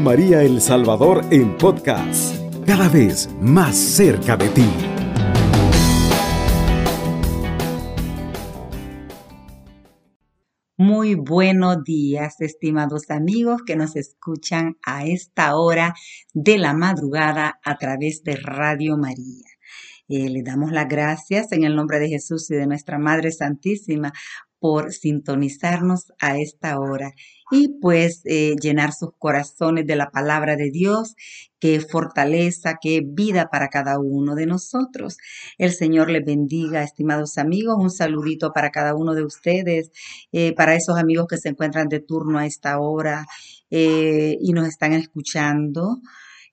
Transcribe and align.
María 0.00 0.42
El 0.42 0.60
Salvador 0.60 1.24
en 1.30 1.56
podcast, 1.56 2.36
cada 2.66 2.88
vez 2.88 3.28
más 3.40 3.76
cerca 3.76 4.36
de 4.36 4.48
ti. 4.48 4.68
Muy 10.76 11.14
buenos 11.14 11.82
días, 11.84 12.40
estimados 12.40 13.10
amigos 13.10 13.62
que 13.66 13.76
nos 13.76 13.96
escuchan 13.96 14.76
a 14.84 15.06
esta 15.06 15.56
hora 15.56 15.94
de 16.34 16.58
la 16.58 16.74
madrugada 16.74 17.58
a 17.64 17.76
través 17.76 18.22
de 18.22 18.36
Radio 18.36 18.96
María. 18.96 19.46
Eh, 20.08 20.28
le 20.28 20.42
damos 20.42 20.70
las 20.70 20.86
gracias 20.86 21.50
en 21.50 21.64
el 21.64 21.74
nombre 21.74 21.98
de 21.98 22.08
Jesús 22.08 22.48
y 22.50 22.54
de 22.54 22.66
nuestra 22.66 22.98
Madre 22.98 23.32
Santísima 23.32 24.12
por 24.58 24.92
sintonizarnos 24.92 26.12
a 26.20 26.38
esta 26.38 26.78
hora 26.78 27.12
y 27.50 27.78
pues 27.80 28.22
eh, 28.24 28.56
llenar 28.60 28.92
sus 28.92 29.10
corazones 29.18 29.86
de 29.86 29.96
la 29.96 30.10
palabra 30.10 30.56
de 30.56 30.70
Dios, 30.70 31.14
que 31.60 31.80
fortaleza, 31.80 32.76
que 32.80 33.02
vida 33.06 33.48
para 33.50 33.68
cada 33.68 33.98
uno 33.98 34.34
de 34.34 34.46
nosotros. 34.46 35.16
El 35.58 35.72
Señor 35.72 36.10
les 36.10 36.24
bendiga, 36.24 36.82
estimados 36.82 37.38
amigos. 37.38 37.76
Un 37.78 37.90
saludito 37.90 38.52
para 38.52 38.70
cada 38.70 38.94
uno 38.94 39.14
de 39.14 39.24
ustedes, 39.24 39.90
eh, 40.32 40.54
para 40.54 40.74
esos 40.74 40.98
amigos 40.98 41.26
que 41.28 41.38
se 41.38 41.50
encuentran 41.50 41.88
de 41.88 42.00
turno 42.00 42.38
a 42.38 42.46
esta 42.46 42.78
hora 42.80 43.26
eh, 43.70 44.36
y 44.40 44.52
nos 44.52 44.66
están 44.66 44.92
escuchando. 44.92 46.00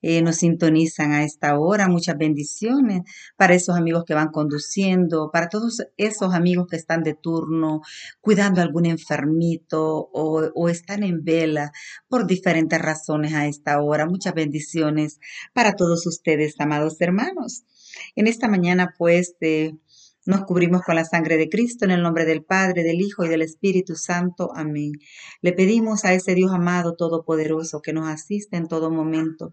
Eh, 0.05 0.21
nos 0.21 0.35
sintonizan 0.35 1.13
a 1.13 1.23
esta 1.23 1.57
hora. 1.57 1.87
Muchas 1.87 2.17
bendiciones 2.17 3.03
para 3.37 3.55
esos 3.55 3.77
amigos 3.77 4.03
que 4.05 4.13
van 4.13 4.31
conduciendo, 4.31 5.31
para 5.31 5.47
todos 5.47 5.81
esos 5.95 6.33
amigos 6.33 6.67
que 6.69 6.75
están 6.75 7.03
de 7.03 7.13
turno, 7.13 7.81
cuidando 8.19 8.59
a 8.59 8.65
algún 8.65 8.85
enfermito 8.85 10.09
o, 10.11 10.69
están 10.69 11.03
en 11.03 11.23
vela 11.23 11.71
por 12.09 12.27
diferentes 12.27 12.81
razones 12.81 13.33
a 13.33 13.47
esta 13.47 13.81
hora. 13.81 14.05
Muchas 14.05 14.33
bendiciones 14.33 15.19
para 15.53 15.77
todos 15.77 16.05
ustedes, 16.05 16.55
amados 16.59 16.99
hermanos. 16.99 17.63
En 18.15 18.27
esta 18.27 18.49
mañana, 18.49 18.93
pues, 18.97 19.35
eh, 19.39 19.73
nos 20.25 20.45
cubrimos 20.45 20.81
con 20.83 20.95
la 20.95 21.03
sangre 21.03 21.37
de 21.37 21.49
Cristo 21.49 21.83
en 21.83 21.91
el 21.91 22.01
nombre 22.01 22.25
del 22.25 22.43
Padre, 22.43 22.83
del 22.83 23.01
Hijo 23.01 23.25
y 23.25 23.27
del 23.27 23.41
Espíritu 23.41 23.95
Santo. 23.95 24.51
Amén. 24.55 24.93
Le 25.41 25.51
pedimos 25.51 26.05
a 26.05 26.13
ese 26.13 26.33
Dios 26.33 26.51
amado, 26.53 26.95
todopoderoso, 26.95 27.81
que 27.81 27.91
nos 27.91 28.07
asiste 28.07 28.55
en 28.55 28.67
todo 28.67 28.89
momento, 28.89 29.51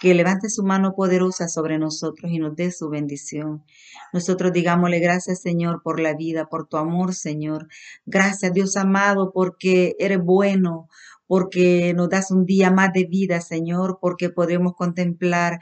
que 0.00 0.14
levante 0.14 0.48
su 0.48 0.62
mano 0.62 0.94
poderosa 0.94 1.48
sobre 1.48 1.78
nosotros 1.78 2.30
y 2.30 2.38
nos 2.38 2.54
dé 2.54 2.70
su 2.70 2.88
bendición. 2.88 3.64
Nosotros 4.12 4.52
digámosle 4.52 5.00
gracias, 5.00 5.42
Señor, 5.42 5.82
por 5.82 5.98
la 5.98 6.14
vida, 6.14 6.48
por 6.48 6.68
tu 6.68 6.76
amor, 6.76 7.14
Señor. 7.14 7.66
Gracias, 8.06 8.52
Dios 8.52 8.76
amado, 8.76 9.32
porque 9.32 9.96
eres 9.98 10.20
bueno, 10.22 10.88
porque 11.26 11.94
nos 11.94 12.10
das 12.10 12.30
un 12.30 12.44
día 12.44 12.70
más 12.70 12.92
de 12.92 13.06
vida, 13.06 13.40
Señor, 13.40 13.98
porque 14.00 14.28
podemos 14.30 14.74
contemplar 14.74 15.58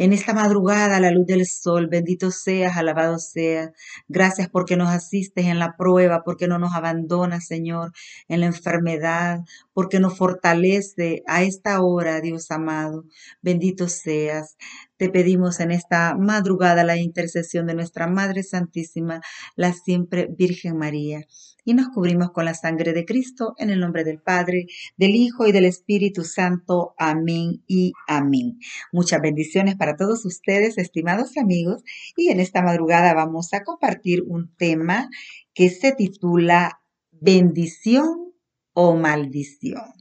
en 0.00 0.14
esta 0.14 0.32
madrugada 0.32 0.98
la 0.98 1.10
luz 1.10 1.26
del 1.26 1.46
sol. 1.46 1.86
Bendito 1.86 2.30
seas, 2.30 2.78
alabado 2.78 3.18
seas. 3.18 3.70
Gracias 4.08 4.48
porque 4.48 4.78
nos 4.78 4.88
asistes 4.88 5.44
en 5.44 5.58
la 5.58 5.76
prueba, 5.76 6.22
porque 6.24 6.48
no 6.48 6.58
nos 6.58 6.72
abandonas, 6.74 7.46
Señor, 7.46 7.92
en 8.26 8.40
la 8.40 8.46
enfermedad, 8.46 9.40
porque 9.74 10.00
nos 10.00 10.16
fortalece 10.16 11.22
a 11.26 11.42
esta 11.42 11.82
hora, 11.82 12.22
Dios 12.22 12.50
amado. 12.50 13.04
Bendito 13.42 13.88
seas. 13.88 14.56
Te 15.00 15.08
pedimos 15.08 15.60
en 15.60 15.70
esta 15.70 16.14
madrugada 16.14 16.84
la 16.84 16.98
intercesión 16.98 17.66
de 17.66 17.74
nuestra 17.74 18.06
Madre 18.06 18.42
Santísima, 18.42 19.22
la 19.56 19.72
siempre 19.72 20.28
Virgen 20.28 20.76
María. 20.76 21.22
Y 21.64 21.72
nos 21.72 21.88
cubrimos 21.88 22.32
con 22.32 22.44
la 22.44 22.52
sangre 22.52 22.92
de 22.92 23.06
Cristo 23.06 23.54
en 23.56 23.70
el 23.70 23.80
nombre 23.80 24.04
del 24.04 24.20
Padre, 24.20 24.66
del 24.98 25.14
Hijo 25.14 25.46
y 25.46 25.52
del 25.52 25.64
Espíritu 25.64 26.22
Santo. 26.22 26.92
Amén 26.98 27.62
y 27.66 27.94
amén. 28.06 28.58
Muchas 28.92 29.22
bendiciones 29.22 29.74
para 29.76 29.96
todos 29.96 30.26
ustedes, 30.26 30.76
estimados 30.76 31.38
amigos. 31.38 31.82
Y 32.14 32.28
en 32.28 32.38
esta 32.38 32.60
madrugada 32.60 33.14
vamos 33.14 33.54
a 33.54 33.62
compartir 33.62 34.22
un 34.26 34.54
tema 34.54 35.08
que 35.54 35.70
se 35.70 35.92
titula 35.92 36.82
Bendición 37.10 38.34
o 38.74 38.96
maldición. 38.96 39.99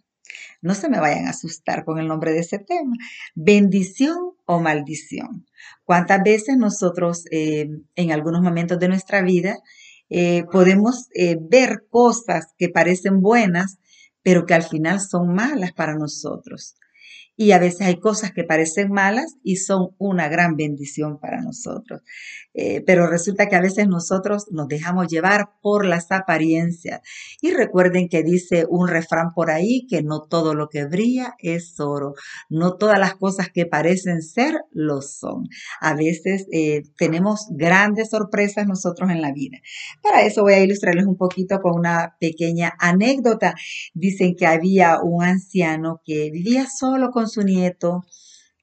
No 0.62 0.76
se 0.76 0.90
me 0.90 1.00
vayan 1.00 1.28
a 1.28 1.32
asustar 1.32 1.86
con 1.86 2.00
el 2.00 2.08
nombre 2.08 2.32
de 2.32 2.40
ese 2.40 2.60
tema. 2.60 2.96
Bendición 3.36 4.18
o 4.46 4.60
maldición. 4.60 5.46
¿Cuántas 5.86 6.22
veces 6.24 6.58
nosotros 6.58 7.24
eh, 7.32 7.70
en 7.96 8.12
algunos 8.12 8.42
momentos 8.42 8.80
de 8.80 8.90
nuestra 8.90 9.22
vida 9.22 9.60
eh, 10.10 10.44
podemos 10.52 11.08
eh, 11.14 11.38
ver 11.40 11.86
cosas 11.90 12.54
que 12.58 12.70
parecen 12.70 13.22
buenas, 13.22 13.78
pero 14.22 14.46
que 14.46 14.54
al 14.54 14.64
final 14.64 15.00
son 15.00 15.34
malas 15.34 15.72
para 15.72 15.96
nosotros? 15.96 16.79
Y 17.42 17.54
a 17.54 17.58
veces 17.58 17.88
hay 17.88 18.02
cosas 18.02 18.34
que 18.34 18.44
parecen 18.44 18.92
malas 18.92 19.38
y 19.44 19.56
son 19.56 19.92
una 19.98 20.28
gran 20.28 20.58
bendición 20.58 21.22
para 21.22 21.40
nosotros. 21.40 22.02
Eh, 22.54 22.84
pero 22.86 23.08
resulta 23.08 23.48
que 23.48 23.56
a 23.56 23.62
veces 23.62 23.88
nosotros 23.88 24.48
nos 24.52 24.68
dejamos 24.68 25.08
llevar 25.08 25.52
por 25.62 25.86
las 25.86 26.12
apariencias. 26.12 27.00
Y 27.40 27.52
recuerden 27.52 28.10
que 28.10 28.24
dice 28.24 28.66
un 28.68 28.90
refrán 28.90 29.34
por 29.34 29.52
ahí 29.52 29.88
que 29.88 30.04
no 30.04 30.24
todo 30.24 30.54
lo 30.54 30.68
que 30.68 30.84
brilla 30.84 31.36
es 31.40 31.80
oro, 31.80 32.14
no 32.50 32.76
todas 32.76 33.00
las 33.00 33.16
cosas 33.16 33.48
que 33.54 33.66
parecen 33.66 34.22
ser 34.22 34.56
lo 34.72 35.02
son. 35.02 35.48
A 35.80 35.94
veces 35.94 36.46
eh, 36.52 36.84
tenemos 36.98 37.48
grandes 37.52 38.10
sorpresas 38.10 38.68
nosotros 38.68 39.12
en 39.12 39.22
la 39.22 39.32
vida. 39.32 39.60
Para 40.04 40.24
eso 40.24 40.42
voy 40.42 40.56
a 40.56 40.60
ilustrarles 40.60 41.06
un 41.06 41.16
poquito 41.16 41.62
con 41.62 41.80
una 41.80 42.18
pequeña 42.20 42.74
anécdota. 42.80 43.56
Dicen 43.94 44.36
que 44.36 44.46
había 44.46 44.98
un 45.02 45.24
anciano 45.24 46.02
que 46.04 46.32
vivía 46.32 46.66
solo 46.68 47.12
con 47.12 47.29
su 47.30 47.44
nieto 47.44 48.04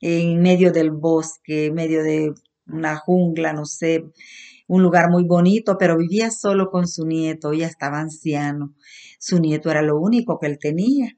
en 0.01 0.43
medio 0.43 0.73
del 0.73 0.91
bosque, 0.91 1.67
en 1.67 1.75
medio 1.75 2.03
de 2.03 2.33
una 2.67 2.97
jungla, 2.97 3.53
no 3.53 3.65
sé, 3.65 4.05
un 4.69 4.83
lugar 4.83 5.11
muy 5.11 5.25
bonito, 5.25 5.77
pero 5.79 5.97
vivía 5.97 6.31
solo 6.31 6.71
con 6.71 6.89
su 6.89 7.07
nieto, 7.07 7.53
ya 7.53 7.67
estaba 7.67 8.01
anciano. 8.01 8.75
Su 9.19 9.39
nieto 9.39 9.71
era 9.71 9.83
lo 9.83 9.99
único 9.99 10.39
que 10.39 10.49
él 10.49 10.59
tenía. 10.61 11.17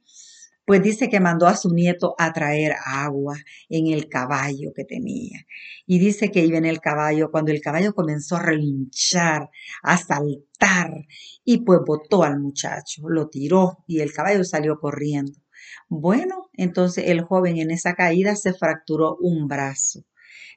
Pues 0.66 0.82
dice 0.82 1.08
que 1.08 1.18
mandó 1.18 1.46
a 1.46 1.56
su 1.56 1.70
nieto 1.70 2.14
a 2.18 2.30
traer 2.34 2.74
agua 2.84 3.36
en 3.70 3.86
el 3.86 4.06
caballo 4.10 4.72
que 4.76 4.84
tenía. 4.84 5.46
Y 5.86 5.98
dice 5.98 6.30
que 6.30 6.44
iba 6.44 6.58
en 6.58 6.66
el 6.66 6.80
caballo 6.80 7.30
cuando 7.30 7.52
el 7.52 7.62
caballo 7.62 7.94
comenzó 7.94 8.36
a 8.36 8.42
relinchar, 8.42 9.48
a 9.82 9.96
saltar, 9.96 10.92
y 11.42 11.64
pues 11.64 11.80
botó 11.86 12.22
al 12.22 12.38
muchacho, 12.38 13.08
lo 13.08 13.28
tiró 13.28 13.78
y 13.86 14.00
el 14.00 14.12
caballo 14.12 14.44
salió 14.44 14.78
corriendo. 14.78 15.32
Bueno, 15.88 16.48
entonces 16.54 17.04
el 17.08 17.22
joven 17.22 17.58
en 17.58 17.70
esa 17.70 17.94
caída 17.94 18.36
se 18.36 18.54
fracturó 18.54 19.16
un 19.20 19.48
brazo. 19.48 20.04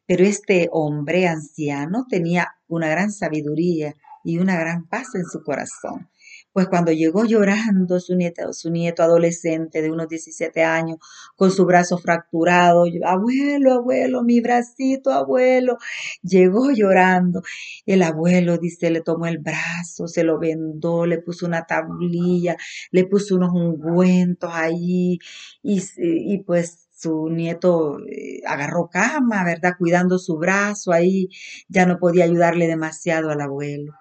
Pero 0.08 0.26
este 0.26 0.70
hombre 0.72 1.28
anciano 1.28 2.06
tenía 2.10 2.56
una 2.68 2.90
gran 2.90 3.12
sabiduría 3.12 3.96
y 4.24 4.40
una 4.40 4.60
gran 4.60 4.88
paz 4.88 5.16
en 5.16 5.26
su 5.26 5.44
corazón. 5.44 6.10
Pues 6.54 6.68
cuando 6.68 6.92
llegó 6.92 7.24
llorando 7.26 8.00
su 8.00 8.16
nieto, 8.16 8.52
su 8.54 8.70
nieto 8.72 9.04
adolescente 9.04 9.82
de 9.82 9.90
unos 9.92 10.08
17 10.10 10.64
años, 10.64 10.98
con 11.36 11.50
su 11.52 11.66
brazo 11.66 11.98
fracturado, 11.98 12.86
abuelo, 13.06 13.74
abuelo, 13.74 14.24
mi 14.24 14.42
bracito, 14.42 15.12
abuelo, 15.12 15.78
llegó 16.24 16.72
llorando. 16.72 17.42
El 17.86 18.04
abuelo, 18.04 18.58
dice, 18.58 18.90
le 18.92 19.02
tomó 19.02 19.28
el 19.28 19.40
brazo, 19.40 20.08
se 20.08 20.24
lo 20.24 20.40
vendó, 20.40 21.06
le 21.06 21.20
puso 21.22 21.46
una 21.46 21.66
tablilla, 21.66 22.58
le 22.92 23.06
puso 23.06 23.36
unos 23.36 23.52
ungüentos 23.54 24.50
ahí 24.54 25.20
y, 25.64 25.82
y 25.98 26.44
pues 26.44 26.88
su 26.92 27.30
nieto 27.30 27.98
eh, 28.08 28.42
agarró 28.46 28.90
cama, 28.90 29.44
¿verdad? 29.44 29.74
Cuidando 29.80 30.20
su 30.20 30.38
brazo 30.38 30.92
ahí, 30.92 31.30
ya 31.68 31.86
no 31.86 31.98
podía 32.00 32.26
ayudarle 32.26 32.68
demasiado 32.68 33.30
al 33.32 33.42
abuelo. 33.42 33.94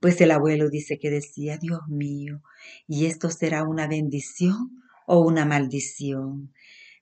Pues 0.00 0.20
el 0.20 0.30
abuelo 0.30 0.68
dice 0.68 0.98
que 0.98 1.10
decía, 1.10 1.58
Dios 1.58 1.80
mío, 1.88 2.42
¿y 2.86 3.06
esto 3.06 3.30
será 3.30 3.64
una 3.64 3.86
bendición 3.88 4.82
o 5.06 5.20
una 5.20 5.44
maldición? 5.44 6.52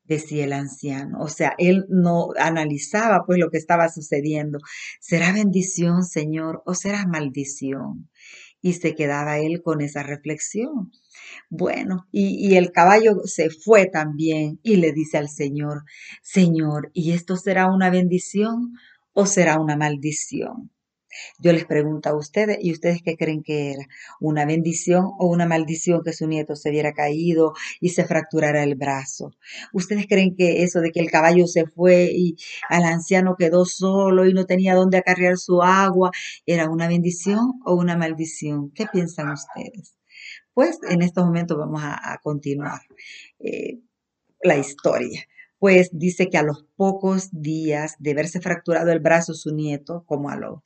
decía 0.07 0.45
el 0.45 0.53
anciano. 0.53 1.19
O 1.21 1.29
sea, 1.29 1.55
él 1.59 1.87
no 1.89 2.29
analizaba 2.39 3.25
pues 3.27 3.39
lo 3.39 3.51
que 3.51 3.59
estaba 3.59 3.89
sucediendo. 3.89 4.59
¿Será 5.01 5.33
bendición, 5.33 6.05
Señor, 6.05 6.63
o 6.67 6.75
será 6.75 7.07
maldición? 7.07 8.11
Y 8.61 8.75
se 8.75 8.95
quedaba 8.95 9.39
él 9.39 9.63
con 9.63 9.81
esa 9.81 10.03
reflexión. 10.03 10.91
Bueno, 11.51 12.07
y, 12.13 12.49
y, 12.49 12.57
el 12.57 12.73
caballo 12.73 13.21
se 13.25 13.51
fue 13.51 13.87
también 13.87 14.59
y 14.63 14.77
le 14.77 14.93
dice 14.93 15.19
al 15.19 15.29
Señor, 15.29 15.85
Señor, 16.23 16.91
¿y 16.95 17.13
esto 17.13 17.37
será 17.37 17.67
una 17.71 17.91
bendición 17.91 18.73
o 19.13 19.27
será 19.27 19.61
una 19.61 19.77
maldición? 19.77 20.71
Yo 21.39 21.53
les 21.53 21.65
pregunto 21.65 22.09
a 22.09 22.17
ustedes, 22.17 22.59
¿y 22.61 22.73
ustedes 22.73 23.03
qué 23.03 23.17
creen 23.17 23.43
que 23.43 23.73
era? 23.73 23.87
¿Una 24.21 24.45
bendición 24.45 25.11
o 25.19 25.27
una 25.27 25.47
maldición 25.47 26.03
que 26.05 26.13
su 26.13 26.27
nieto 26.27 26.57
se 26.57 26.71
hubiera 26.71 26.93
caído 26.93 27.55
y 27.81 27.91
se 27.91 28.05
fracturara 28.05 28.63
el 28.63 28.75
brazo? 28.75 29.33
¿Ustedes 29.73 30.07
creen 30.09 30.35
que 30.37 30.63
eso 30.63 30.81
de 30.81 30.91
que 30.93 31.01
el 31.01 31.11
caballo 31.11 31.47
se 31.47 31.67
fue 31.67 32.11
y 32.13 32.37
al 32.69 32.85
anciano 32.85 33.37
quedó 33.37 33.65
solo 33.65 34.27
y 34.27 34.35
no 34.35 34.47
tenía 34.47 34.75
dónde 34.75 34.99
acarrear 34.99 35.37
su 35.39 35.63
agua 35.63 36.11
era 36.47 36.69
una 36.71 36.89
bendición 36.89 37.61
o 37.65 37.75
una 37.75 37.97
maldición? 37.97 38.71
¿Qué 38.73 38.87
piensan 38.87 39.31
ustedes? 39.31 39.95
Pues 40.53 40.79
en 40.89 41.03
estos 41.03 41.25
momentos 41.25 41.59
vamos 41.59 41.83
a, 41.83 42.19
continuar. 42.23 42.81
Eh, 43.41 43.81
la 44.45 44.57
historia. 44.57 45.25
Pues 45.59 45.91
dice 45.93 46.29
que 46.29 46.39
a 46.39 46.43
los 46.43 46.65
pocos 46.77 47.31
días 47.33 47.97
de 47.99 48.15
verse 48.15 48.41
fracturado 48.41 48.93
el 48.93 49.01
brazo 49.01 49.35
su 49.35 49.55
nieto, 49.55 50.05
como 50.07 50.29
a 50.29 50.37
los 50.37 50.61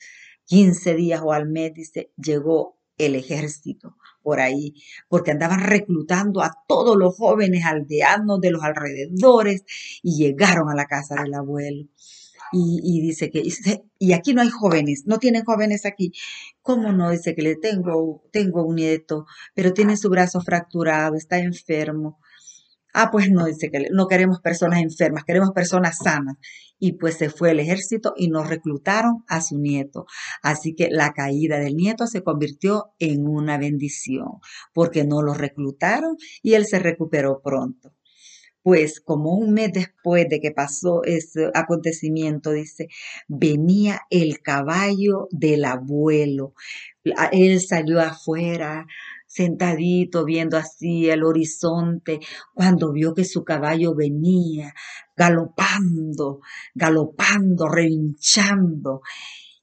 15 0.49 0.95
días 0.95 1.21
o 1.23 1.33
al 1.33 1.47
mes, 1.47 1.75
dice, 1.75 2.11
llegó 2.17 2.79
el 2.97 3.15
ejército 3.15 3.97
por 4.23 4.41
ahí, 4.41 4.75
porque 5.09 5.31
andaban 5.31 5.61
reclutando 5.61 6.43
a 6.43 6.53
todos 6.67 6.97
los 6.97 7.15
jóvenes 7.17 7.65
aldeanos 7.65 8.41
de 8.41 8.51
los 8.51 8.63
alrededores 8.63 9.65
y 10.03 10.17
llegaron 10.17 10.71
a 10.71 10.75
la 10.75 10.87
casa 10.87 11.23
del 11.23 11.35
abuelo. 11.35 11.87
Y, 12.51 13.03
dice 13.03 13.31
que, 13.31 13.43
y 13.99 14.13
aquí 14.13 14.33
no 14.33 14.41
hay 14.41 14.49
jóvenes, 14.49 15.03
no 15.05 15.19
tienen 15.19 15.45
jóvenes 15.45 15.85
aquí. 15.85 16.13
¿Cómo 16.63 16.93
no? 16.93 17.11
Dice 17.11 17.35
que 17.35 17.43
le 17.43 17.57
tengo, 17.57 18.25
tengo 18.33 18.65
un 18.65 18.77
nieto, 18.77 19.27
pero 19.55 19.75
tiene 19.75 19.99
su 19.99 20.09
brazo 20.09 20.41
fracturado, 20.41 21.15
está 21.15 21.39
enfermo. 21.39 22.19
Ah, 23.01 23.11
pues 23.13 23.31
no, 23.31 23.47
dice 23.47 23.71
que 23.71 23.91
no 23.93 24.09
queremos 24.09 24.41
personas 24.41 24.83
enfermas, 24.83 25.23
queremos 25.23 25.53
personas 25.53 25.99
sanas. 26.03 26.35
Y 26.81 26.95
pues 26.95 27.15
se 27.17 27.31
fue 27.31 27.53
el 27.53 27.61
ejército 27.61 28.13
y 28.17 28.27
nos 28.29 28.49
reclutaron 28.49 29.25
a 29.29 29.41
su 29.41 29.57
nieto. 29.57 30.07
Así 30.43 30.75
que 30.75 30.89
la 30.91 31.13
caída 31.13 31.61
del 31.61 31.77
nieto 31.77 32.09
se 32.09 32.25
convirtió 32.25 32.87
en 32.99 33.29
una 33.29 33.57
bendición, 33.57 34.41
porque 34.75 35.05
no 35.05 35.23
lo 35.23 35.33
reclutaron 35.33 36.17
y 36.43 36.55
él 36.55 36.67
se 36.67 36.81
recuperó 36.81 37.41
pronto 37.41 37.95
pues 38.61 39.01
como 39.01 39.35
un 39.35 39.55
mes 39.55 39.73
después 39.73 40.29
de 40.29 40.41
que 40.41 40.51
pasó 40.51 41.03
ese 41.05 41.49
acontecimiento, 41.55 42.51
dice, 42.51 42.89
venía 43.27 44.03
el 44.11 44.43
caballo 44.43 45.29
del 45.31 45.65
abuelo. 45.65 46.53
Él 47.33 47.61
salió 47.63 47.99
afuera, 48.01 48.87
sentadito, 49.29 50.25
viendo 50.25 50.57
así 50.57 51.09
el 51.09 51.23
horizonte, 51.23 52.19
cuando 52.55 52.93
vio 52.93 53.15
que 53.15 53.25
su 53.25 53.45
caballo 53.45 53.95
venía, 53.95 54.75
galopando, 55.17 56.41
galopando, 56.75 57.69
relinchando. 57.69 59.03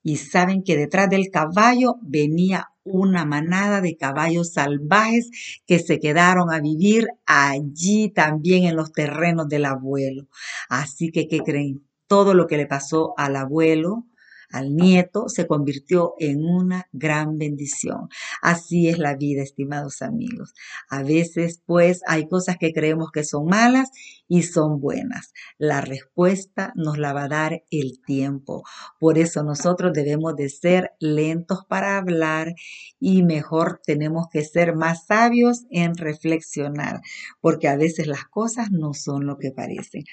Y 0.04 0.18
saben 0.18 0.64
que 0.64 0.78
detrás 0.78 1.10
del 1.10 1.30
caballo 1.32 1.96
venía 2.02 2.70
una 2.84 3.26
manada 3.26 3.82
de 3.82 3.98
caballos 3.98 4.54
salvajes 4.54 5.32
que 5.66 5.80
se 5.80 6.00
quedaron 6.00 6.54
a 6.54 6.62
vivir 6.62 7.08
allí 7.26 8.12
también 8.14 8.66
en 8.66 8.76
los 8.76 8.94
terrenos 8.94 9.50
del 9.50 9.66
abuelo. 9.66 10.28
Así 10.70 11.10
que, 11.10 11.28
¿qué 11.28 11.40
creen? 11.40 11.84
Todo 12.08 12.36
lo 12.36 12.46
que 12.46 12.58
le 12.58 12.68
pasó 12.68 13.16
al 13.18 13.36
abuelo, 13.36 14.06
al 14.56 14.74
nieto 14.74 15.28
se 15.28 15.48
convirtió 15.48 16.14
en 16.18 16.46
una 16.46 16.88
gran 16.94 17.38
bendición. 17.38 18.08
Así 18.42 18.88
es 18.88 18.98
la 19.00 19.16
vida, 19.16 19.44
estimados 19.44 20.02
amigos. 20.02 20.54
A 20.90 21.04
veces, 21.04 21.62
pues, 21.66 22.00
hay 22.08 22.30
cosas 22.30 22.58
que 22.58 22.72
creemos 22.72 23.12
que 23.12 23.26
son 23.26 23.48
malas 23.48 23.90
y 24.30 24.44
son 24.44 24.80
buenas. 24.80 25.34
La 25.58 25.82
respuesta 25.82 26.72
nos 26.76 26.98
la 26.98 27.12
va 27.12 27.26
a 27.26 27.28
dar 27.28 27.64
el 27.70 28.00
tiempo. 28.06 28.64
Por 28.98 29.18
eso 29.18 29.44
nosotros 29.44 29.92
debemos 29.92 30.38
de 30.38 30.48
ser 30.48 30.92
lentos 31.00 31.66
para 31.68 31.98
hablar 31.98 32.54
y 32.98 33.24
mejor 33.24 33.82
tenemos 33.86 34.28
que 34.32 34.46
ser 34.46 34.74
más 34.74 35.06
sabios 35.06 35.66
en 35.70 35.98
reflexionar, 35.98 37.02
porque 37.42 37.68
a 37.68 37.76
veces 37.76 38.08
las 38.08 38.24
cosas 38.24 38.72
no 38.72 38.94
son 38.94 39.26
lo 39.26 39.38
que 39.38 39.52
parecen. 39.52 40.06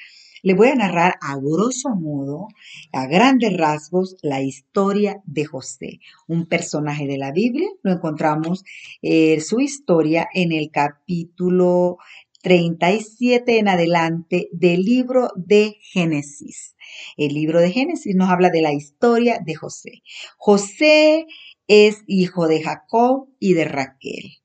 Le 0.45 0.55
voy 0.55 0.69
a 0.69 0.75
narrar 0.75 1.15
a 1.21 1.37
grosso 1.37 1.91
modo, 1.91 2.49
a 2.93 3.07
grandes 3.07 3.57
rasgos, 3.57 4.17
la 4.23 4.43
historia 4.43 5.23
de 5.25 5.45
José, 5.45 6.01
un 6.27 6.47
personaje 6.47 7.07
de 7.07 7.17
la 7.17 7.31
Biblia. 7.31 7.69
Lo 7.83 7.93
encontramos 7.93 8.65
eh, 9.03 9.41
su 9.41 9.61
historia 9.61 10.27
en 10.35 10.51
el 10.51 10.73
capítulo 10.73 11.99
37 12.43 13.59
en 13.59 13.69
adelante 13.69 14.49
del 14.51 14.83
libro 14.83 15.29
de 15.37 15.77
Génesis. 15.81 16.75
El 17.17 17.35
libro 17.35 17.61
de 17.61 17.71
Génesis 17.71 18.17
nos 18.17 18.29
habla 18.29 18.51
de 18.51 18.63
la 18.63 18.73
historia 18.73 19.39
de 19.45 19.55
José. 19.55 20.03
José 20.39 21.27
es 21.69 22.03
hijo 22.09 22.49
de 22.49 22.65
Jacob 22.65 23.29
y 23.39 23.55
de 23.55 23.65
Raquel. 23.65 24.42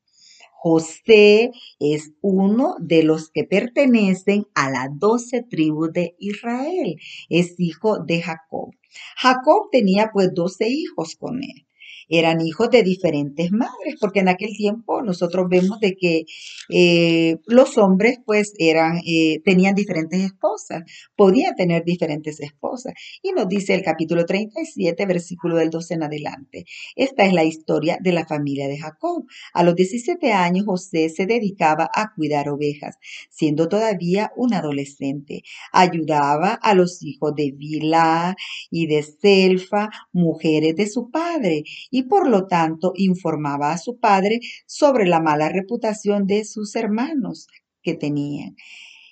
José 0.60 1.52
es 1.78 2.12
uno 2.20 2.74
de 2.80 3.04
los 3.04 3.30
que 3.30 3.44
pertenecen 3.44 4.46
a 4.54 4.70
las 4.70 4.88
doce 4.98 5.44
tribus 5.48 5.92
de 5.92 6.16
Israel. 6.18 6.96
Es 7.28 7.54
hijo 7.58 7.98
de 8.04 8.22
Jacob. 8.22 8.70
Jacob 9.16 9.68
tenía 9.70 10.10
pues 10.12 10.34
doce 10.34 10.68
hijos 10.68 11.14
con 11.14 11.42
él 11.44 11.67
eran 12.08 12.40
hijos 12.40 12.70
de 12.70 12.82
diferentes 12.82 13.50
madres, 13.52 13.96
porque 14.00 14.20
en 14.20 14.28
aquel 14.28 14.50
tiempo 14.56 15.02
nosotros 15.02 15.46
vemos 15.48 15.80
de 15.80 15.94
que 15.94 16.24
eh, 16.70 17.36
los 17.46 17.78
hombres 17.78 18.18
pues 18.24 18.54
eran, 18.58 19.00
eh, 19.06 19.40
tenían 19.44 19.74
diferentes 19.74 20.20
esposas, 20.20 20.84
podían 21.16 21.54
tener 21.54 21.84
diferentes 21.84 22.40
esposas. 22.40 22.94
Y 23.22 23.32
nos 23.32 23.48
dice 23.48 23.74
el 23.74 23.82
capítulo 23.82 24.24
37, 24.24 25.06
versículo 25.06 25.56
del 25.56 25.70
12 25.70 25.94
en 25.94 26.02
adelante. 26.02 26.64
Esta 26.96 27.24
es 27.24 27.32
la 27.32 27.44
historia 27.44 27.98
de 28.00 28.12
la 28.12 28.26
familia 28.26 28.68
de 28.68 28.78
Jacob. 28.78 29.24
A 29.52 29.62
los 29.62 29.74
17 29.74 30.32
años 30.32 30.66
José 30.66 31.08
se 31.08 31.26
dedicaba 31.26 31.90
a 31.94 32.12
cuidar 32.14 32.48
ovejas, 32.48 32.96
siendo 33.30 33.68
todavía 33.68 34.32
un 34.36 34.54
adolescente. 34.54 35.42
Ayudaba 35.72 36.54
a 36.54 36.74
los 36.74 37.02
hijos 37.02 37.34
de 37.34 37.52
Bilá 37.52 38.36
y 38.70 38.86
de 38.86 39.02
Selfa, 39.02 39.90
mujeres 40.12 40.76
de 40.76 40.86
su 40.86 41.10
padre, 41.10 41.64
por 42.04 42.28
lo 42.28 42.46
tanto 42.46 42.92
informaba 42.96 43.72
a 43.72 43.78
su 43.78 43.98
padre 43.98 44.40
sobre 44.66 45.06
la 45.06 45.20
mala 45.20 45.48
reputación 45.48 46.26
de 46.26 46.44
sus 46.44 46.76
hermanos 46.76 47.46
que 47.82 47.94
tenían. 47.94 48.56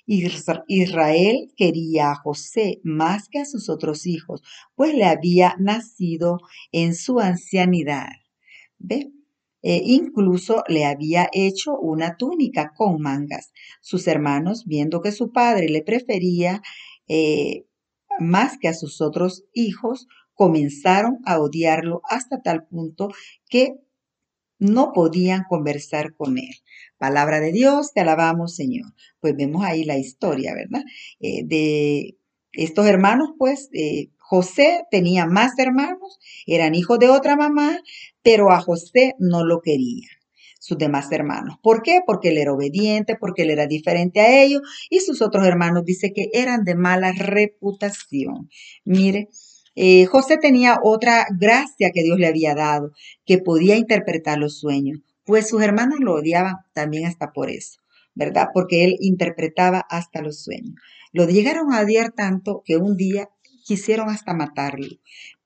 Israel 0.07 1.51
quería 1.57 2.11
a 2.11 2.15
José 2.15 2.79
más 2.83 3.27
que 3.27 3.39
a 3.39 3.45
sus 3.45 3.69
otros 3.69 4.07
hijos, 4.07 4.41
pues 4.75 4.93
le 4.93 5.03
había 5.03 5.55
nacido 5.59 6.39
en 6.71 6.95
su 6.95 7.19
ancianidad. 7.19 8.07
¿Ve? 8.77 9.11
E 9.61 9.81
incluso 9.83 10.63
le 10.69 10.85
había 10.85 11.29
hecho 11.33 11.77
una 11.77 12.15
túnica 12.15 12.73
con 12.73 13.01
mangas. 13.01 13.51
Sus 13.81 14.07
hermanos, 14.07 14.63
viendo 14.65 15.01
que 15.01 15.11
su 15.11 15.33
padre 15.33 15.67
le 15.67 15.81
prefería 15.81 16.61
eh, 17.09 17.65
más 18.19 18.57
que 18.59 18.69
a 18.69 18.73
sus 18.73 19.01
otros 19.01 19.43
hijos, 19.53 20.07
comenzaron 20.37 21.17
a 21.25 21.39
odiarlo 21.39 22.01
hasta 22.09 22.41
tal 22.41 22.65
punto 22.67 23.09
que 23.49 23.75
no 24.59 24.93
podían 24.93 25.43
conversar 25.49 26.15
con 26.15 26.37
él. 26.37 26.55
Palabra 26.97 27.39
de 27.39 27.51
Dios, 27.51 27.91
te 27.93 28.01
alabamos 28.01 28.55
Señor. 28.55 28.93
Pues 29.19 29.35
vemos 29.35 29.65
ahí 29.65 29.83
la 29.83 29.97
historia, 29.97 30.53
¿verdad? 30.53 30.83
Eh, 31.19 31.43
de 31.43 32.17
estos 32.53 32.85
hermanos, 32.85 33.31
pues 33.37 33.69
eh, 33.73 34.09
José 34.17 34.85
tenía 34.91 35.25
más 35.25 35.57
hermanos, 35.57 36.19
eran 36.45 36.75
hijos 36.75 36.99
de 36.99 37.09
otra 37.09 37.35
mamá, 37.35 37.79
pero 38.21 38.51
a 38.51 38.61
José 38.61 39.15
no 39.19 39.43
lo 39.43 39.61
querían 39.61 40.09
sus 40.59 40.77
demás 40.77 41.09
hermanos. 41.11 41.57
¿Por 41.63 41.81
qué? 41.81 42.01
Porque 42.05 42.29
él 42.29 42.37
era 42.37 42.51
obediente, 42.51 43.15
porque 43.15 43.43
él 43.43 43.51
era 43.51 43.67
diferente 43.67 44.19
a 44.19 44.43
ellos 44.43 44.61
y 44.89 44.99
sus 44.99 45.21
otros 45.21 45.47
hermanos 45.47 45.85
dice 45.85 46.11
que 46.13 46.29
eran 46.33 46.65
de 46.65 46.75
mala 46.75 47.13
reputación. 47.13 48.49
Mire, 48.83 49.29
eh, 49.79 50.07
José 50.07 50.37
tenía 50.37 50.79
otra 50.81 51.27
gracia 51.39 51.91
que 51.93 52.01
Dios 52.01 52.17
le 52.17 52.25
había 52.25 52.55
dado, 52.55 52.93
que 53.27 53.37
podía 53.37 53.75
interpretar 53.75 54.39
los 54.39 54.57
sueños, 54.59 55.01
pues 55.23 55.47
sus 55.47 55.61
hermanos 55.61 55.99
lo 55.99 56.15
odiaban 56.15 56.55
también 56.73 57.05
hasta 57.05 57.31
por 57.31 57.51
eso, 57.51 57.79
¿verdad? 58.15 58.47
Porque 58.55 58.83
él 58.83 58.97
interpretaba 59.01 59.85
hasta 59.87 60.23
los 60.23 60.41
sueños. 60.41 60.73
Lo 61.13 61.27
llegaron 61.27 61.71
a 61.71 61.81
odiar 61.81 62.11
tanto 62.11 62.63
que 62.65 62.77
un 62.77 62.97
día 62.97 63.29
quisieron 63.65 64.09
hasta 64.09 64.33
matarlo 64.33 64.87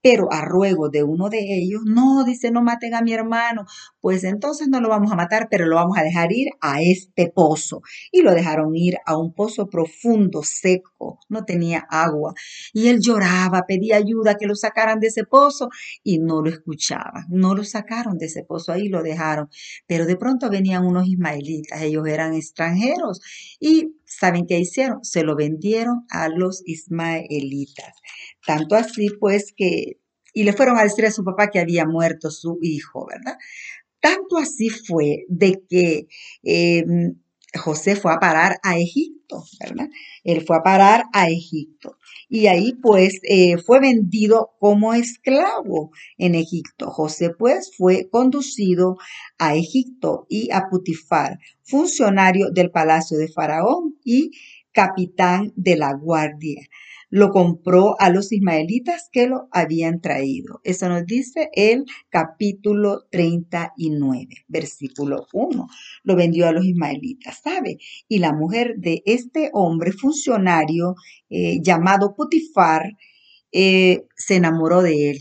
pero 0.01 0.31
a 0.31 0.41
ruego 0.46 0.89
de 0.89 1.03
uno 1.03 1.29
de 1.29 1.39
ellos, 1.39 1.81
no, 1.86 2.24
dice, 2.24 2.51
no 2.51 2.62
maten 2.62 2.93
a 2.96 3.01
mi 3.01 3.13
hermano, 3.13 3.65
pues 4.00 4.24
entonces 4.24 4.67
no 4.67 4.81
lo 4.81 4.89
vamos 4.89 5.12
a 5.12 5.15
matar, 5.15 5.48
pero 5.50 5.65
lo 5.65 5.75
vamos 5.75 5.98
a 5.98 6.03
dejar 6.03 6.31
ir 6.31 6.50
a 6.62 6.81
este 6.81 7.27
pozo. 7.34 7.81
Y 8.12 8.22
lo 8.22 8.34
dejaron 8.34 8.75
ir 8.75 8.98
a 9.05 9.17
un 9.17 9.34
pozo 9.34 9.67
profundo, 9.70 10.41
seco, 10.43 11.20
no 11.29 11.46
tenía 11.46 11.86
agua. 11.89 12.34
Y 12.74 12.88
él 12.88 13.00
lloraba, 13.01 13.63
pedía 13.67 13.98
ayuda, 13.98 14.36
que 14.38 14.48
lo 14.48 14.55
sacaran 14.55 15.00
de 15.00 15.08
ese 15.08 15.24
pozo 15.25 15.70
y 16.03 16.20
no 16.20 16.41
lo 16.41 16.50
escuchaban. 16.50 17.25
No 17.29 17.55
lo 17.55 17.63
sacaron 17.63 18.17
de 18.17 18.25
ese 18.27 18.43
pozo, 18.43 18.72
ahí 18.72 18.88
lo 18.89 19.03
dejaron. 19.03 19.50
Pero 19.88 20.05
de 20.05 20.17
pronto 20.17 20.50
venían 20.50 20.86
unos 20.86 21.08
ismaelitas, 21.08 21.81
ellos 21.81 22.08
eran 22.08 22.34
extranjeros 22.34 23.22
y 23.60 23.96
¿saben 24.05 24.46
qué 24.48 24.60
hicieron? 24.60 25.03
Se 25.03 25.24
lo 25.24 25.36
vendieron 25.36 26.05
a 26.10 26.27
los 26.29 26.63
ismaelitas. 26.65 27.93
Tanto 28.46 28.76
así 28.76 29.10
pues 29.20 29.54
que, 29.56 30.00
y 30.34 30.44
le 30.44 30.54
fueron 30.54 30.78
a 30.78 30.84
decir 30.84 31.06
a 31.06 31.12
su 31.12 31.24
papá 31.24 31.50
que 31.50 31.60
había 31.60 31.86
muerto 31.86 32.32
su 32.32 32.58
hijo, 32.62 33.08
¿verdad? 33.08 33.38
Tanto 34.00 34.38
así 34.38 34.70
fue 34.70 35.26
de 35.30 35.62
que 35.70 36.08
em, 36.44 37.16
José 37.54 37.96
fue 37.96 38.14
a 38.14 38.20
parar 38.20 38.58
a 38.64 38.78
Egipto, 38.78 39.44
¿verdad? 39.60 39.90
Él 40.24 40.44
fue 40.46 40.58
a 40.58 40.64
parar 40.64 41.04
a 41.14 41.30
Egipto. 41.30 41.98
Y 42.30 42.48
ahí 42.48 42.74
pues 42.82 43.20
eh, 43.24 43.58
fue 43.58 43.80
vendido 43.80 44.52
como 44.60 44.94
esclavo 44.94 45.92
en 46.18 46.36
Egipto. 46.36 46.90
José 46.90 47.32
pues 47.38 47.72
fue 47.78 48.10
conducido 48.10 48.98
a 49.38 49.56
Egipto 49.56 50.26
y 50.30 50.50
a 50.52 50.70
Putifar, 50.70 51.40
funcionario 51.62 52.50
del 52.52 52.72
palacio 52.72 53.18
de 53.18 53.28
Faraón 53.28 53.98
y 54.04 54.32
capitán 54.72 55.52
de 55.56 55.76
la 55.76 55.94
guardia 55.94 56.62
lo 57.12 57.30
compró 57.32 58.00
a 58.00 58.10
los 58.10 58.32
ismaelitas 58.32 59.10
que 59.12 59.27
lo 59.27 59.50
habían 59.51 60.00
traído. 60.00 60.62
Eso 60.63 60.88
nos 60.88 61.06
dice 61.06 61.50
el 61.53 61.86
capítulo 62.10 63.03
39, 63.12 64.27
versículo 64.48 65.27
1. 65.34 65.68
Lo 66.03 66.15
vendió 66.15 66.48
a 66.48 66.53
los 66.53 66.65
ismaelitas, 66.65 67.41
¿sabe? 67.44 67.77
Y 68.08 68.20
la 68.20 68.32
mujer 68.34 68.75
de 68.77 69.03
este 69.06 69.50
hombre 69.53 69.91
funcionario 69.91 70.96
eh, 71.30 71.60
llamado 71.62 72.15
Putifar 72.15 72.94
eh, 73.51 74.06
se 74.15 74.38
enamoró 74.38 74.82
de 74.82 75.12
él. 75.12 75.18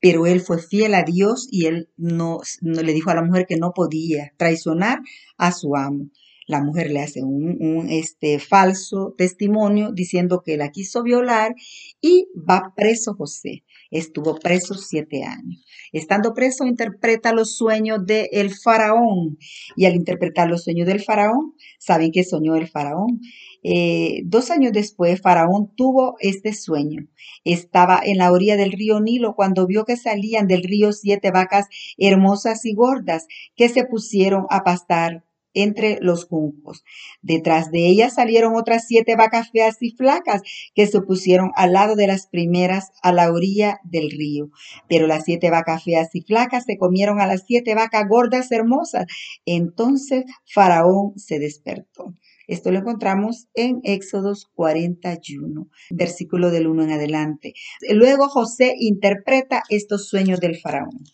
Pero 0.00 0.26
él 0.26 0.40
fue 0.40 0.60
fiel 0.60 0.94
a 0.94 1.04
Dios 1.04 1.46
y 1.50 1.66
él 1.66 1.90
no 1.96 2.40
le 2.62 2.92
dijo 2.92 3.10
a 3.10 3.14
la 3.14 3.22
mujer 3.22 3.44
que 3.46 3.56
no 3.56 3.72
podía 3.72 4.32
traicionar 4.36 4.98
a 5.36 5.52
su 5.52 5.76
amo 5.76 6.08
la 6.52 6.62
mujer 6.62 6.90
le 6.90 7.00
hace 7.00 7.22
un, 7.24 7.88
este, 7.90 8.38
falso 8.38 9.14
testimonio 9.18 9.90
diciendo 9.92 10.42
que 10.44 10.56
la 10.56 10.70
quiso 10.70 11.02
violar 11.02 11.54
y 12.00 12.28
va 12.48 12.72
preso 12.76 13.14
José. 13.14 13.64
Estuvo 13.90 14.36
preso 14.36 14.74
siete 14.74 15.24
años. 15.24 15.64
Estando 15.92 16.32
preso, 16.32 16.64
interpreta 16.66 17.32
los 17.32 17.56
sueños 17.56 18.06
del 18.06 18.54
faraón. 18.54 19.38
Y 19.76 19.86
al 19.86 19.94
interpretar 19.94 20.48
los 20.48 20.62
sueños 20.64 20.86
del 20.86 21.02
faraón, 21.02 21.54
¿saben 21.78 22.12
qué 22.12 22.22
soñó 22.24 22.54
el 22.54 22.68
faraón? 22.68 23.20
Eh, 23.62 24.22
dos 24.24 24.50
años 24.50 24.72
después, 24.72 25.20
Faraón 25.20 25.72
tuvo 25.76 26.16
este 26.18 26.52
sueño. 26.52 27.06
Estaba 27.44 28.00
en 28.04 28.18
la 28.18 28.32
orilla 28.32 28.56
del 28.56 28.72
río 28.72 29.00
Nilo 29.00 29.34
cuando 29.36 29.66
vio 29.66 29.84
que 29.84 29.96
salían 29.96 30.48
del 30.48 30.64
río 30.64 30.92
siete 30.92 31.30
vacas 31.30 31.66
hermosas 31.96 32.64
y 32.64 32.74
gordas 32.74 33.26
que 33.54 33.68
se 33.68 33.84
pusieron 33.84 34.46
a 34.50 34.64
pastar 34.64 35.24
entre 35.54 35.98
los 36.00 36.24
juncos. 36.24 36.84
Detrás 37.20 37.70
de 37.70 37.86
ellas 37.86 38.14
salieron 38.14 38.54
otras 38.56 38.86
siete 38.86 39.16
vacas 39.16 39.50
feas 39.50 39.76
y 39.80 39.90
flacas 39.90 40.42
que 40.74 40.86
se 40.86 41.00
pusieron 41.00 41.50
al 41.56 41.72
lado 41.72 41.96
de 41.96 42.06
las 42.06 42.26
primeras 42.26 42.92
a 43.02 43.12
la 43.12 43.30
orilla 43.32 43.80
del 43.84 44.10
río. 44.10 44.50
Pero 44.88 45.06
las 45.06 45.24
siete 45.24 45.50
vacas 45.50 45.84
feas 45.84 46.14
y 46.14 46.22
flacas 46.22 46.64
se 46.64 46.76
comieron 46.76 47.20
a 47.20 47.26
las 47.26 47.44
siete 47.46 47.74
vacas 47.74 48.08
gordas 48.08 48.50
hermosas. 48.52 49.06
Entonces 49.44 50.24
Faraón 50.46 51.12
se 51.16 51.38
despertó. 51.38 52.14
Esto 52.48 52.70
lo 52.70 52.80
encontramos 52.80 53.46
en 53.54 53.80
Éxodos 53.84 54.50
41, 54.54 55.68
versículo 55.90 56.50
del 56.50 56.66
1 56.66 56.84
en 56.84 56.90
adelante. 56.90 57.54
Luego 57.90 58.28
José 58.28 58.74
interpreta 58.78 59.62
estos 59.68 60.08
sueños 60.08 60.40
del 60.40 60.58
faraón. 60.58 61.04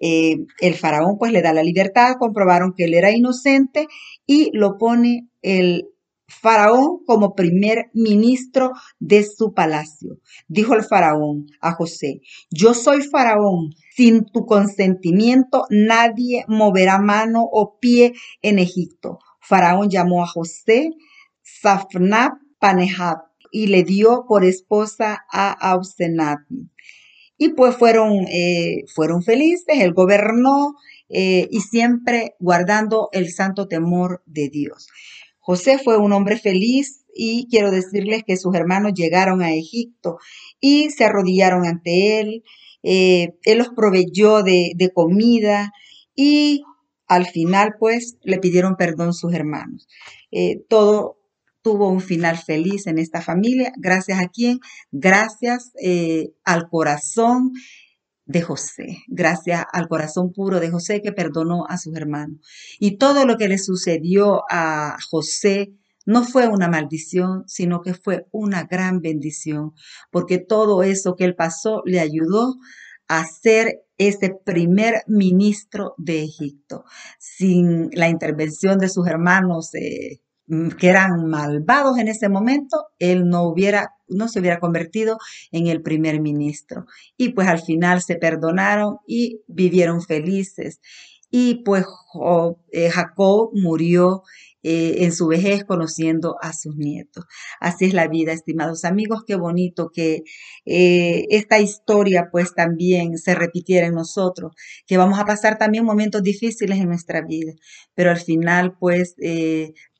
Eh, 0.00 0.36
el 0.60 0.74
faraón 0.74 1.18
pues 1.18 1.32
le 1.32 1.42
da 1.42 1.52
la 1.52 1.62
libertad, 1.62 2.14
comprobaron 2.18 2.72
que 2.76 2.84
él 2.84 2.94
era 2.94 3.10
inocente 3.10 3.86
y 4.26 4.50
lo 4.52 4.78
pone 4.78 5.28
el 5.42 5.88
faraón 6.28 6.98
como 7.06 7.34
primer 7.34 7.90
ministro 7.94 8.72
de 8.98 9.24
su 9.24 9.54
palacio. 9.54 10.18
Dijo 10.46 10.74
el 10.74 10.84
faraón 10.84 11.46
a 11.60 11.72
José, 11.72 12.20
yo 12.50 12.74
soy 12.74 13.02
faraón, 13.02 13.70
sin 13.96 14.26
tu 14.26 14.44
consentimiento 14.44 15.64
nadie 15.70 16.44
moverá 16.48 16.98
mano 16.98 17.42
o 17.50 17.78
pie 17.80 18.12
en 18.42 18.58
Egipto. 18.58 19.18
Faraón 19.40 19.88
llamó 19.88 20.22
a 20.22 20.26
José 20.26 20.90
Safnab 21.42 22.32
Panehab 22.58 23.18
y 23.50 23.68
le 23.68 23.82
dio 23.82 24.26
por 24.28 24.44
esposa 24.44 25.24
a 25.32 25.52
Ausenat. 25.70 26.40
Y 27.38 27.50
pues 27.50 27.76
fueron, 27.76 28.26
eh, 28.26 28.84
fueron 28.92 29.22
felices, 29.22 29.78
él 29.80 29.94
gobernó 29.94 30.74
eh, 31.08 31.46
y 31.50 31.60
siempre 31.60 32.34
guardando 32.40 33.08
el 33.12 33.30
santo 33.30 33.68
temor 33.68 34.22
de 34.26 34.48
Dios. 34.48 34.88
José 35.38 35.78
fue 35.78 35.96
un 35.96 36.12
hombre 36.12 36.36
feliz 36.36 37.04
y 37.14 37.46
quiero 37.48 37.70
decirles 37.70 38.24
que 38.26 38.36
sus 38.36 38.54
hermanos 38.54 38.92
llegaron 38.94 39.40
a 39.40 39.54
Egipto 39.54 40.18
y 40.60 40.90
se 40.90 41.04
arrodillaron 41.04 41.64
ante 41.64 42.20
él. 42.20 42.42
Eh, 42.82 43.34
él 43.44 43.58
los 43.58 43.68
proveyó 43.68 44.42
de, 44.42 44.72
de 44.76 44.90
comida 44.92 45.72
y 46.14 46.64
al 47.06 47.26
final 47.26 47.76
pues 47.78 48.18
le 48.22 48.38
pidieron 48.38 48.76
perdón 48.76 49.14
sus 49.14 49.32
hermanos. 49.32 49.88
todo 50.68 51.17
tuvo 51.68 51.90
un 51.90 52.00
final 52.00 52.38
feliz 52.38 52.86
en 52.86 52.98
esta 52.98 53.20
familia. 53.20 53.74
Gracias 53.76 54.18
a 54.22 54.28
quién? 54.28 54.58
Gracias 54.90 55.72
eh, 55.82 56.30
al 56.42 56.70
corazón 56.70 57.52
de 58.24 58.40
José, 58.40 59.04
gracias 59.06 59.66
al 59.70 59.86
corazón 59.86 60.32
puro 60.32 60.60
de 60.60 60.70
José 60.70 61.02
que 61.02 61.12
perdonó 61.12 61.66
a 61.68 61.76
sus 61.76 61.94
hermanos. 61.94 62.38
Y 62.80 62.96
todo 62.96 63.26
lo 63.26 63.36
que 63.36 63.48
le 63.48 63.58
sucedió 63.58 64.44
a 64.50 64.96
José 65.10 65.74
no 66.06 66.24
fue 66.24 66.48
una 66.48 66.68
maldición, 66.68 67.44
sino 67.46 67.82
que 67.82 67.92
fue 67.92 68.26
una 68.32 68.64
gran 68.64 69.00
bendición, 69.00 69.72
porque 70.10 70.38
todo 70.38 70.82
eso 70.82 71.16
que 71.16 71.24
él 71.24 71.34
pasó 71.34 71.82
le 71.84 72.00
ayudó 72.00 72.54
a 73.08 73.26
ser 73.26 73.82
ese 73.98 74.30
primer 74.42 75.02
ministro 75.06 75.94
de 75.98 76.22
Egipto. 76.22 76.84
Sin 77.18 77.90
la 77.92 78.08
intervención 78.08 78.78
de 78.78 78.88
sus 78.88 79.06
hermanos, 79.06 79.74
eh, 79.74 80.20
que 80.78 80.88
eran 80.88 81.26
malvados 81.28 81.98
en 81.98 82.08
ese 82.08 82.28
momento, 82.28 82.86
él 82.98 83.28
no 83.28 83.42
hubiera, 83.42 83.94
no 84.08 84.28
se 84.28 84.40
hubiera 84.40 84.60
convertido 84.60 85.18
en 85.52 85.66
el 85.66 85.82
primer 85.82 86.20
ministro. 86.20 86.86
Y 87.16 87.30
pues 87.30 87.48
al 87.48 87.60
final 87.60 88.02
se 88.02 88.16
perdonaron 88.16 88.98
y 89.06 89.40
vivieron 89.46 90.02
felices. 90.02 90.80
Y 91.30 91.62
pues 91.64 91.84
eh, 92.72 92.90
Jacob 92.90 93.50
murió 93.52 94.22
eh, 94.62 95.04
en 95.04 95.12
su 95.12 95.28
vejez 95.28 95.64
conociendo 95.64 96.36
a 96.40 96.52
sus 96.52 96.76
nietos. 96.76 97.24
Así 97.60 97.86
es 97.86 97.94
la 97.94 98.08
vida, 98.08 98.32
estimados 98.32 98.84
amigos. 98.84 99.24
Qué 99.26 99.36
bonito 99.36 99.90
que 99.92 100.22
eh, 100.64 101.26
esta 101.30 101.60
historia 101.60 102.28
pues 102.32 102.54
también 102.54 103.18
se 103.18 103.34
repitiera 103.34 103.86
en 103.86 103.94
nosotros, 103.94 104.52
que 104.86 104.96
vamos 104.96 105.18
a 105.18 105.24
pasar 105.24 105.58
también 105.58 105.84
momentos 105.84 106.22
difíciles 106.22 106.78
en 106.78 106.88
nuestra 106.88 107.22
vida, 107.22 107.52
pero 107.94 108.10
al 108.10 108.18
final 108.18 108.76
pues 108.78 109.14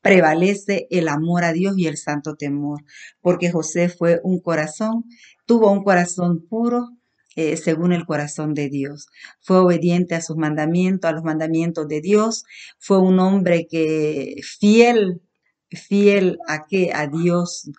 prevalece 0.03 0.87
el 0.91 1.09
amor 1.09 1.45
a 1.45 1.53
Dios 1.53 1.75
y 1.77 1.87
el 1.87 1.97
santo 1.97 2.35
temor, 2.37 2.83
porque 3.21 3.50
José 3.50 3.88
fue 3.88 4.21
un 4.23 4.41
corazón, 4.41 5.05
tuvo 5.47 5.71
un 5.71 5.83
corazón 5.85 6.47
puro 6.49 6.98
eh, 7.40 7.57
según 7.57 7.92
el 7.92 8.04
corazón 8.04 8.52
de 8.52 8.68
Dios. 8.68 9.07
Fue 9.40 9.59
obediente 9.59 10.16
a 10.16 10.21
sus 10.21 10.37
mandamientos, 10.37 11.09
a 11.09 11.12
los 11.12 11.23
mandamientos 11.23 11.87
de 11.87 12.00
Dios. 12.00 12.42
Fue 12.80 12.99
un 12.99 13.21
hombre 13.21 13.68
que 13.71 14.40
fiel, 14.42 15.23
fiel 15.71 16.38
a 16.49 16.66
a 16.95 17.07
Dios 17.07 17.71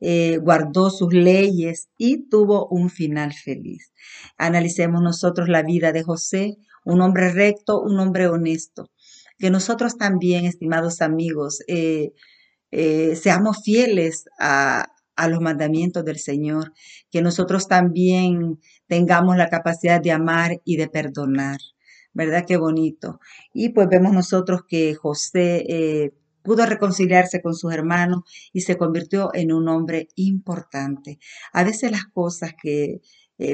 eh, 0.00 0.38
guardó 0.38 0.88
sus 0.88 1.12
leyes 1.12 1.90
y 1.98 2.26
tuvo 2.30 2.66
un 2.68 2.88
final 2.88 3.34
feliz. 3.34 3.92
Analicemos 4.38 5.02
nosotros 5.02 5.46
la 5.50 5.62
vida 5.62 5.92
de 5.92 6.04
José, 6.04 6.56
un 6.86 7.02
hombre 7.02 7.32
recto, 7.32 7.82
un 7.82 8.00
hombre 8.00 8.28
honesto 8.28 8.90
que 9.38 9.50
nosotros 9.50 9.98
también, 9.98 10.46
estimados 10.46 11.02
amigos, 11.02 11.62
eh, 11.66 12.12
seamos 13.16 13.62
fieles 13.62 14.24
a, 14.38 14.91
los 15.28 15.40
mandamientos 15.40 16.04
del 16.04 16.18
Señor, 16.18 16.72
que 17.10 17.22
nosotros 17.22 17.68
también 17.68 18.60
tengamos 18.86 19.36
la 19.36 19.48
capacidad 19.48 20.00
de 20.00 20.12
amar 20.12 20.60
y 20.64 20.76
de 20.76 20.88
perdonar. 20.88 21.58
¿Verdad? 22.14 22.44
Qué 22.46 22.58
bonito. 22.58 23.20
Y 23.54 23.70
pues 23.70 23.88
vemos 23.88 24.12
nosotros 24.12 24.62
que 24.68 24.94
José 24.94 25.64
eh, 25.68 26.12
pudo 26.42 26.66
reconciliarse 26.66 27.40
con 27.40 27.54
sus 27.54 27.72
hermanos 27.72 28.22
y 28.52 28.60
se 28.62 28.76
convirtió 28.76 29.30
en 29.32 29.52
un 29.52 29.68
hombre 29.68 30.08
importante. 30.16 31.18
A 31.52 31.64
veces 31.64 31.90
las 31.90 32.04
cosas 32.04 32.52
que 32.60 33.00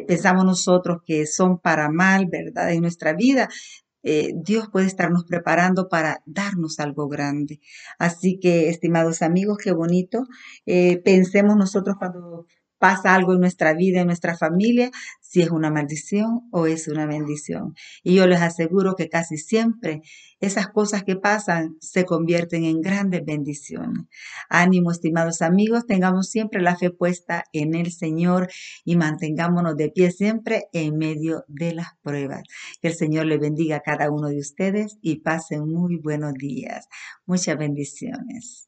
pensamos 0.07 0.45
nosotros 0.45 0.99
que 1.07 1.27
son 1.27 1.59
para 1.59 1.89
mal, 1.89 2.27
¿verdad? 2.27 2.73
En 2.73 2.83
nuestra 2.83 3.13
vida, 3.15 3.49
eh, 4.03 4.33
Dios 4.37 4.69
puede 4.71 4.87
estarnos 4.87 5.25
preparando 5.25 5.89
para 5.89 6.23
darnos 6.27 6.81
algo 6.81 7.09
grande. 7.09 7.61
Así 7.99 8.39
que, 8.41 8.69
estimados 8.71 9.23
amigos, 9.23 9.59
qué 9.63 9.73
bonito. 9.73 10.27
Eh, 10.67 10.99
pensemos 11.05 11.57
nosotros 11.57 11.97
cuando 11.99 12.47
pasa 12.79 13.15
algo 13.15 13.35
en 13.35 13.41
nuestra 13.41 13.75
vida, 13.75 14.01
en 14.01 14.07
nuestra 14.07 14.37
familia, 14.37 14.91
si 15.21 15.43
es 15.43 15.51
una 15.51 15.71
maldición 15.71 16.49
o 16.53 16.67
es 16.67 16.89
una 16.89 17.07
bendición. 17.07 17.75
Y 18.03 18.15
yo 18.15 18.27
les 18.27 18.41
aseguro 18.41 18.95
que 18.95 19.09
casi 19.09 19.37
siempre 19.37 20.03
esas 20.41 20.69
cosas 20.69 21.03
que 21.03 21.17
pasan 21.17 21.77
se 21.81 22.05
convierten 22.05 22.65
en 22.65 22.81
grandes 22.81 23.25
bendiciones. 23.25 24.05
Ánimo, 24.49 24.91
estimados 24.91 25.43
amigos, 25.43 25.87
tengamos 25.87 26.29
siempre 26.29 26.63
la 26.63 26.77
fe 26.77 26.91
puesta 26.91 27.45
en 27.53 27.75
el 27.75 27.93
Señor 27.93 28.49
y 28.85 28.97
mantengámonos 28.97 29.77
de 29.77 29.91
pie 29.91 30.11
siempre 30.11 30.69
en 30.73 30.97
medio 30.97 31.45
de 31.49 31.75
las 31.75 31.89
pruebas. 32.03 32.43
Que 32.81 32.89
el 32.89 32.95
Señor 32.95 33.27
le 33.27 33.39
bendiga 33.39 33.77
a 33.77 33.81
cada 33.81 34.11
uno 34.11 34.29
de 34.29 34.39
ustedes 34.39 34.99
y 35.03 35.21
pasen 35.21 35.69
muy 35.69 35.97
buenos 35.97 36.35
días. 36.35 36.89
Muchas 37.27 37.59
bendiciones. 37.59 38.68